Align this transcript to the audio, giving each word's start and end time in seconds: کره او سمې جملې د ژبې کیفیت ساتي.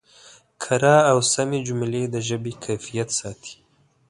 کره 0.63 0.95
او 1.11 1.17
سمې 1.33 1.59
جملې 1.67 2.03
د 2.13 2.15
ژبې 2.27 2.53
کیفیت 2.65 3.09
ساتي. 3.19 3.55